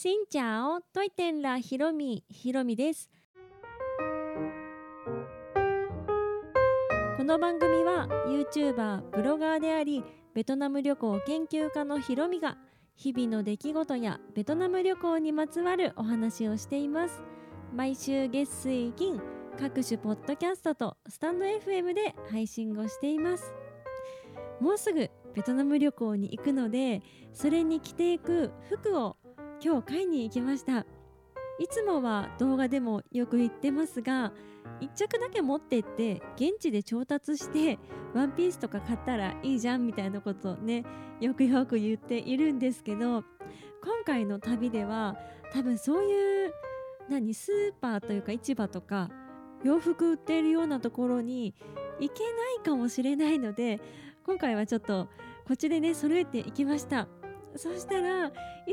[0.00, 3.10] しんちゃおといてんらひろみひろみです。
[7.16, 10.04] この番組は YouTuber ブロガーであり
[10.36, 12.58] ベトナム旅行研究家のひろみが
[12.94, 17.20] 日々の出来事やベトナム旅行にまつわるお話をしています。
[17.74, 19.20] 毎週月水金
[19.58, 23.52] 各種ポッドキャストとスタンド FM で配信をしています。
[24.60, 27.02] もうすぐベトナム旅行に行くので
[27.32, 29.16] それに着ていく服を
[29.60, 30.86] 今日買いに行きました。
[31.58, 34.32] いつもは動画でもよく言ってますが
[34.80, 37.80] 1着だけ持ってって現地で調達して
[38.14, 40.84] ワンピースとか買ったらいいじゃんみたいなことをね
[41.20, 43.24] よくよく言っているんですけど
[43.82, 45.16] 今回の旅では
[45.52, 46.52] 多分そういう
[47.08, 49.10] 何スーパーというか市場とか
[49.64, 51.54] 洋服売っているようなところに
[51.98, 52.28] 行けな
[52.62, 53.80] いかもしれないので
[54.24, 55.08] 今回はちょっと
[55.46, 57.08] こっちでね揃えていきました。
[57.58, 58.30] そしたらい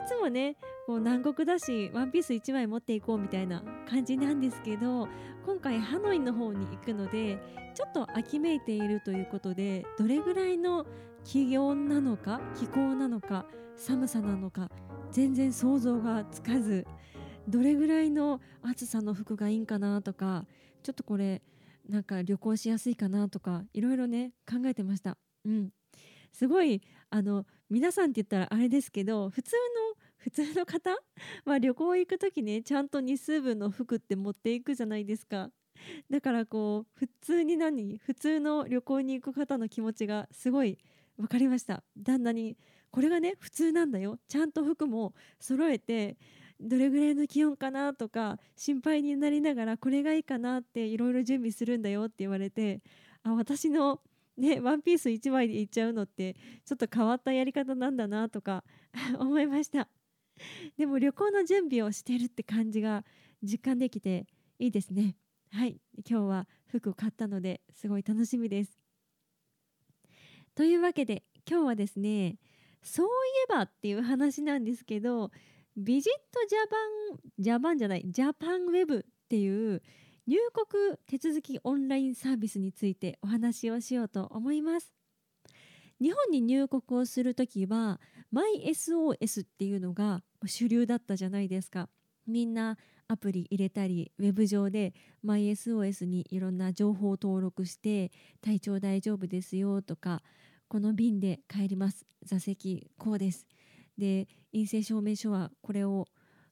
[0.07, 5.08] つもねこう南国だしワンピース1枚持っていこうみたいな感じなんですけど
[5.45, 7.39] 今回ハノイの方に行くので
[7.73, 10.86] ちょっと秋めいているということでどれぐらいの
[11.23, 14.69] 気温なのか気候なのか寒さなのか
[15.11, 16.86] 全然想像がつかず
[17.47, 20.45] どれぐらいの暑さの服がいいんかなとか
[20.83, 21.41] ちょっとこれ
[21.89, 25.17] なんか旅行しやすいかなとかいろいろね考えてました。
[25.45, 25.69] うん、
[26.36, 30.89] すごいあの皆さんって言ったらあれですけど普通の 普通の方
[31.45, 35.50] は旅行行く時ねちゃんと日数分の服って持っていくじゃないですか。
[36.09, 40.78] だからこう普通に何普通の旅行に行く方の気持ちがすごい
[41.17, 41.83] 分かりました。
[41.95, 42.58] 旦那に
[42.91, 44.19] これがね普通なんだよ。
[44.28, 46.17] ちゃんと服も揃えて
[46.59, 47.94] どれぐらいの気温かな？
[47.94, 50.59] とか心配になりながらこれがいいかな？
[50.59, 52.81] っていろいろ準備するんだよって言われて
[53.23, 54.02] あ私の
[54.38, 58.64] ねワンピース1枚でいっちゃうのってちょっと変わったやり方なんだなとか
[59.19, 59.89] 思いました。
[60.78, 63.06] でも旅行の準備をしてるって感じが
[63.41, 64.28] 実感できて
[64.59, 65.16] いいですね。
[65.52, 68.78] はい今日は服を買ったのですごい楽しみです。
[70.56, 72.38] というわけで今日はですね
[72.81, 73.09] そうい
[73.50, 75.31] えばっていう話なんですけど
[75.75, 76.75] ビジットジャパ
[77.16, 79.81] ンジャパンじゃないジャパンウェブっていう
[80.28, 84.91] 入国手続きオンラインサービスについてお話をしようと思います。
[86.02, 88.02] 日本に入国をするときは
[88.34, 91.90] MySOS っていうのが主流だったじゃないですか。
[92.25, 92.75] みんな
[93.08, 100.24] アプリ入れたりウェブ上で MySOS にいろんな情報を登録して体調大丈夫ですよとか
[100.68, 103.46] この便で帰ります座席こうです
[104.00, 106.08] で陰性証明書はこれを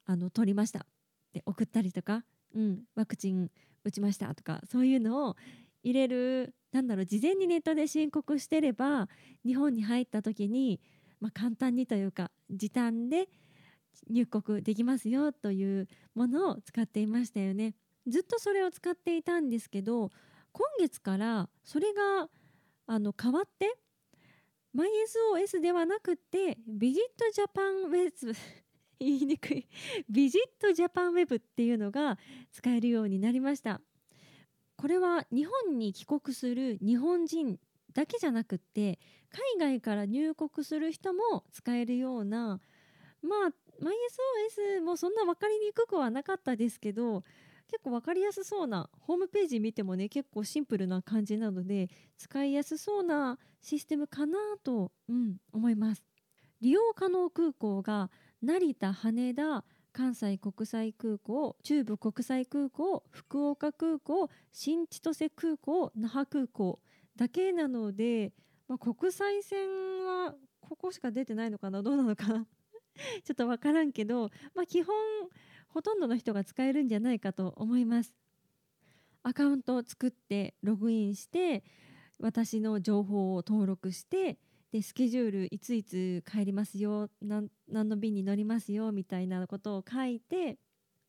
[0.06, 0.85] あの取りました
[1.33, 3.49] で送ったりとか、うん、ワクチン
[3.83, 5.35] 打ちましたとかそういうのを
[5.83, 9.07] 入れるなんだろう事前にネットで申告してれば
[9.45, 10.79] 日本に入った時に、
[11.19, 13.27] まあ、簡単にというか時短で
[14.09, 17.75] 入国できますよというものを使っていましたよね。
[18.07, 20.09] ずっとそれを使っていたんですけど
[20.51, 22.27] 今月からそれが
[22.85, 23.77] あの変わって
[24.75, 28.33] MySOS ではなくてビジットジャパンウェブ
[29.03, 29.67] 言いにくい。
[30.09, 32.17] ビジットジャパンウェブっていうのが
[32.51, 33.81] 使えるようになりました。
[34.77, 37.59] これは日本に帰国する日本人
[37.93, 38.99] だけじゃなくって
[39.57, 42.59] 海外から入国する人も使えるような
[43.21, 43.49] まあ
[43.81, 47.23] MySOS もそんな分かりにくくはなかったですけど
[47.67, 56.03] 結構分かりやすそうなホームページ見てもね結構シンプルな感じなので使いやすそうなシステムかなと、うん、思います。
[56.61, 58.09] 利用可能空港が
[58.43, 66.79] 成田羽田関西国際空港中部国際空港福岡空港新千歳空港那覇空港
[67.15, 68.33] だけなので、
[68.67, 69.69] まあ、国際線
[70.05, 72.45] はここしか出てないのかなどうなのかな
[73.23, 74.93] ちょっと分からんけど、まあ、基本
[75.69, 78.13] ほとんどの人が使えるんじゃないかと思います。
[79.23, 81.63] アカウントを作ってログインして
[82.19, 84.37] 私の情報を登録して
[84.73, 90.57] でスケジュールいついつ帰りますよ何の便に乗りますよみたいなことを書いて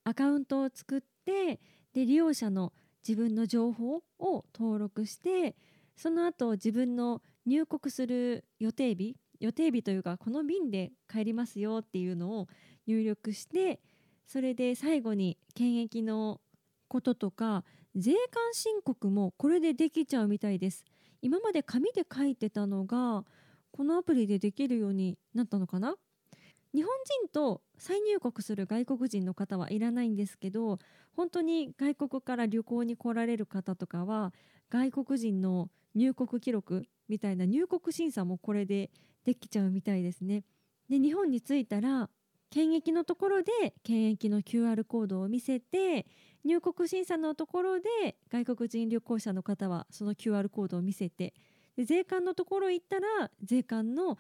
[0.05, 1.59] アカウントを作って
[1.95, 2.75] で利用者の
[3.09, 5.57] 自分の情報を登録して
[5.97, 12.49] その後自分の入国する予定日予定日というかこの便で帰りますよっていうのを
[12.87, 13.81] 入力して
[14.27, 16.43] それで最後に検疫の
[16.89, 17.65] こととか
[17.97, 20.85] 税関申告もこれでできちゃうみたいです。
[21.23, 23.25] 今まで紙で書いてたのが
[23.77, 25.97] このアプリでできるようになったのかな？
[26.73, 26.93] 日本
[27.23, 30.79] 人と再入国する外国人の方はいらないんですけど
[31.17, 34.33] 本当に外国から旅行に来られる方とかは
[34.71, 38.93] 外国人の入国記録みたいな入国審査もこれで
[39.25, 40.45] できちゃうみたいですね。
[40.89, 42.09] で日本に着いたら
[42.51, 46.07] 検疫のところで検疫の QR コードを見せて
[46.45, 47.89] 入国審査のところで
[48.31, 51.35] 外国人旅行者の方はその QR コードを見せて
[51.83, 54.19] 税関のところ行ったら税関の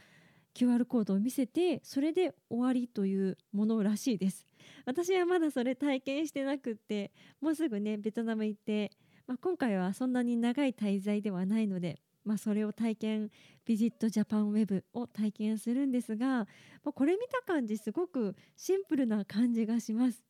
[0.54, 4.46] QR コードを見せてそれで終わりというものらしいです。
[4.86, 8.92] 私はまだそれ体験してなくってもうすぐねベトナム行って、
[9.26, 13.30] まあ、今回はそんなに長い滞在ではないので、まあ、それを体験
[13.66, 16.46] ビジットジャパンウェブを体験するんですが、ま
[16.86, 20.22] あ、これ見た感じすごくシンプルな感じがします。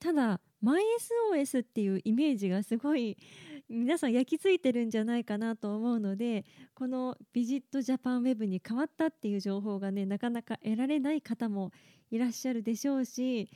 [0.00, 3.16] ただ MySOS っていうイメージがすごい
[3.68, 6.44] 皆さん焼き付いてるんじゃないかなと思うので
[6.74, 11.72] このビジットジャパンウェブに変わったっていう情報がねなかなか得られない方も
[12.10, 13.48] いらっしゃるでしょうし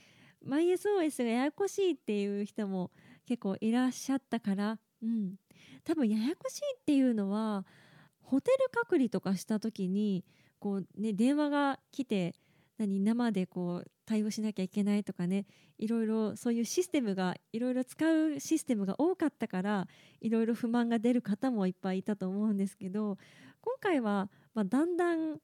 [0.45, 2.91] MySOS がややこしいっていう人も
[3.27, 5.35] 結構いらっしゃったから、うん、
[5.83, 7.65] 多分ややこしいっていうのは
[8.21, 10.25] ホテル隔離とかした時に
[10.59, 12.35] こう、ね、電話が来て
[12.77, 15.45] 何生でこう対応しなきゃいけないとかね
[15.77, 19.87] いろいろそういうシステムがいろいろ使うシステムが多かったから
[20.19, 23.19] いろいろ不満が出る方もいっぱいいたと思うんですけど
[23.61, 25.37] 今回は、まあ、だんだん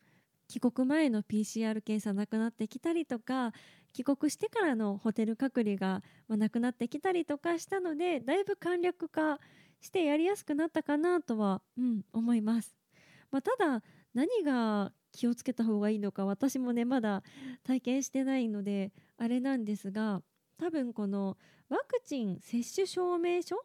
[0.47, 3.53] 帰国前の PCR 検査なくなってきたりとか
[3.93, 9.39] 帰国してからのホテル隔離が、なくなってきたりとかしたのでだいぶ簡略化
[9.79, 12.75] してやりやすくなったかなとは、うん、思います。
[13.31, 13.83] まあ、ただ
[14.13, 17.23] 何が気をつけた方がいいのか私もねまだ
[17.63, 20.21] 体験してないのであれなんですが
[20.59, 21.37] 多分この
[21.69, 23.57] ワクチン接種証明書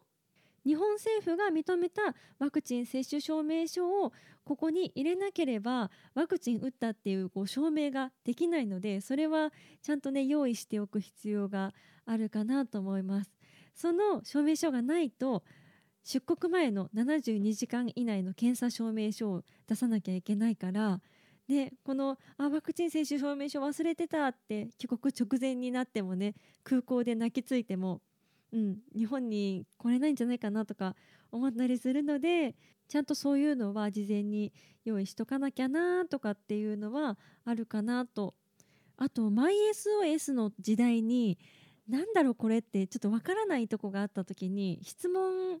[0.65, 2.01] 日本政府が認めた
[2.39, 4.13] ワクチン接種証明書を
[4.43, 9.51] ここに入れなければワクチン打ったっていうこう証明ができないのでそれは
[9.81, 11.73] ちゃんとね用意しておく必要が
[12.05, 13.31] あるかなと思います。
[13.73, 15.43] その証明書がないと
[16.03, 20.99] 出国前の72時間以内の検査証明書を出さなきゃいけないから
[21.51, 26.33] でこのあワクチン接種証明書忘れてたって帰国直前になってもね
[26.63, 27.99] 空港で泣きついても、
[28.53, 30.95] うん、日本に来れないんじゃないかなとか
[31.29, 32.55] 思ったりするので
[32.87, 34.53] ちゃんとそういうのは事前に
[34.85, 38.33] 用意しとかなきゃなとかっていうのはあるかなと。
[38.95, 41.39] あと MySOS の時代に
[41.89, 45.59] 何だろうこれってちょっとわからないとこがあった時に質問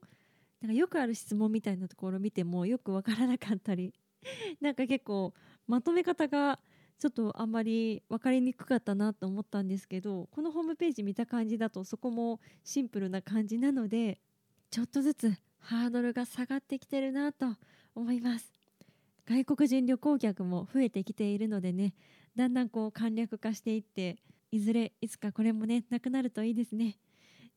[0.61, 3.93] なんかよくある質問みたいなところ見てもよくわからなかったり
[4.61, 5.33] なんか結構
[5.71, 6.59] まとめ方が
[6.99, 14.19] ちょっとあんまり分かりにくかったなと思ったんですけどこのホームページ見た感じだとそこもシンプルな感じなので
[14.69, 17.45] ちょっとずつハードルが下がってきてるなと
[17.95, 18.51] 思います。
[19.25, 21.93] 外国人旅行客も増えてきているのでね
[22.35, 24.17] だんだんこう簡略化していって
[24.51, 26.97] いずれいつかこれもねなくなるといいですね。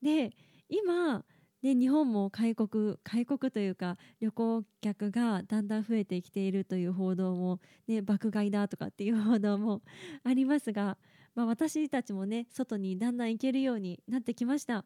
[0.00, 0.30] で
[0.68, 1.24] 今
[1.64, 7.58] で日本も開国開国というか旅行客がだんだん増えてきているという報道も、
[7.88, 9.80] ね、爆買いだとかっていう報道も
[10.24, 10.98] ありますが、
[11.34, 14.84] まあ、私たちもね外にだんだん行けるようになってきました。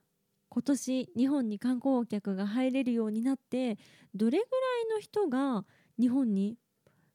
[0.50, 3.76] 今年日本に観光客が入れるようになって
[4.14, 5.66] どれぐらいの人が
[5.98, 6.56] 日本に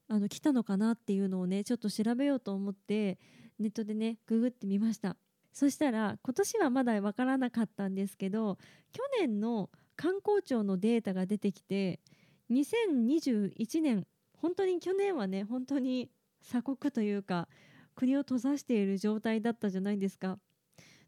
[0.09, 3.17] あの来たのかなっていうのをねちょっと調べようと思って
[3.59, 5.15] ネットでねググってみました。
[5.53, 8.57] そしたら今年はまだ分からなかったんですけど
[8.91, 11.99] 去年の観光庁のデータが出てきて
[12.51, 16.09] 2021年本当に去年はね本当に
[16.41, 17.47] 鎖国というか
[17.95, 20.39] 国を閉ざしている状態だったじゃないですか。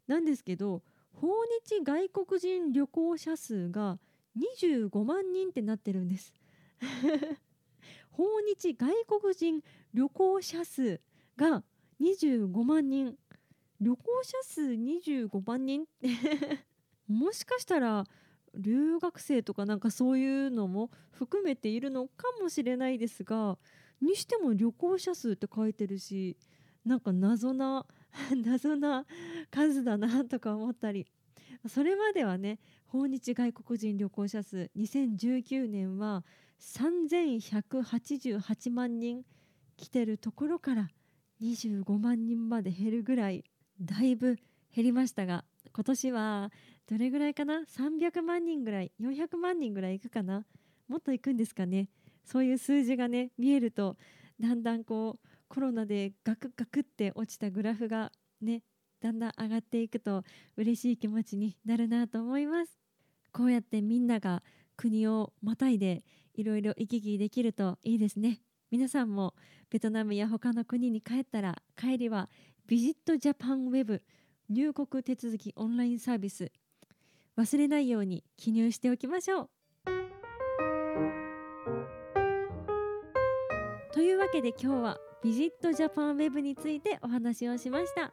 [0.06, 1.28] なんですけど訪
[1.66, 3.98] 日外国人旅行者数が
[4.38, 6.32] 25万人ってなってるんです。
[8.10, 9.62] 訪日外国人
[9.92, 11.00] 旅行者数
[11.36, 11.64] が
[12.00, 13.16] 25万人
[13.80, 15.84] 旅行者数25万人。
[17.08, 18.04] もしかしたら
[18.54, 23.58] 留学生とかなんかそういうのも含めているのかもしれないですが
[24.00, 26.36] にしても旅行者数って書いてるし
[26.84, 27.86] なんか謎な
[28.44, 29.06] 謎な
[29.50, 31.06] 数だなとか思ったり。
[31.68, 36.24] それまではね訪日外国人旅行者数2019年は
[36.60, 39.24] 3188万人
[39.76, 40.88] 来てるところから
[41.40, 43.44] 25万人まで減るぐらい
[43.80, 44.36] だいぶ
[44.74, 46.50] 減りましたが今年は
[46.88, 50.44] どれぐらいかな？300万人ぐらい400万人ぐらいいくかな？
[50.88, 51.88] もっといくんですかね？
[52.24, 53.96] そういう数字がね見えると
[54.40, 58.62] だんだんこうコロナでガクガクって落ちたグラフがね
[59.00, 60.24] だんだん上がっていくと
[60.56, 62.78] 嬉しい気持ちになるなと思います。
[63.32, 64.42] こうやってみんなが
[64.76, 66.02] 国をまたいで
[66.34, 68.40] いろいろ行き来できるといいですね。
[68.70, 69.34] 皆さんも
[69.70, 72.28] ベトナムや他の国に帰ったら帰りは
[72.68, 74.02] ビジットジャパンウェブ
[74.50, 76.50] 入国手続きオンラインサービス。
[77.38, 79.50] 忘れないように記入しておきましょう。
[83.92, 88.12] というわけで今日はビジットジャパンウェブについてお話をしました。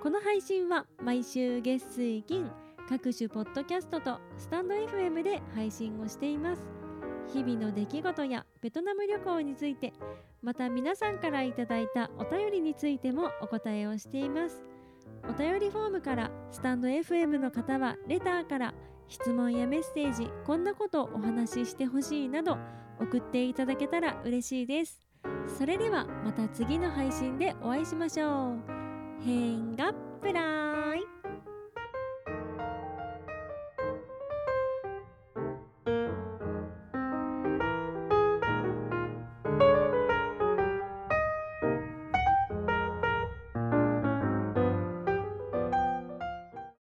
[0.00, 2.48] この配信は毎週月水金
[2.88, 6.79] 各種ポッドキャストとスタンド FM で配信をしています。
[7.32, 9.92] 日々の出来事やベトナム旅行について
[10.42, 14.64] また皆さんからいただいたお便りについてもお答えをしています。
[15.28, 18.74] お便りフォームからスタンド FM の方はレターから
[19.08, 22.56] 質問やメッセージこんなことお話ししてほしいなど
[23.00, 25.02] 送っていただけたら嬉しいです。
[25.58, 28.58] それではまた次の配信でお会いしましょう。
[29.24, 31.19] 変がプライ。